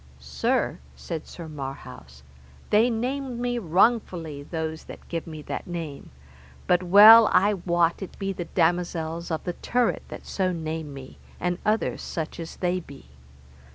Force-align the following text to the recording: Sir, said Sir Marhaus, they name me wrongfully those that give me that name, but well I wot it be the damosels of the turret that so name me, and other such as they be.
Sir, 0.17 0.79
said 0.95 1.27
Sir 1.27 1.47
Marhaus, 1.47 2.23
they 2.71 2.89
name 2.89 3.39
me 3.39 3.59
wrongfully 3.59 4.41
those 4.41 4.85
that 4.85 5.07
give 5.09 5.27
me 5.27 5.43
that 5.43 5.67
name, 5.67 6.09
but 6.65 6.81
well 6.81 7.29
I 7.31 7.53
wot 7.53 8.01
it 8.01 8.17
be 8.17 8.33
the 8.33 8.45
damosels 8.45 9.29
of 9.29 9.43
the 9.43 9.53
turret 9.53 10.01
that 10.07 10.25
so 10.25 10.51
name 10.51 10.91
me, 10.91 11.19
and 11.39 11.59
other 11.63 11.99
such 11.99 12.39
as 12.39 12.55
they 12.55 12.79
be. 12.79 13.09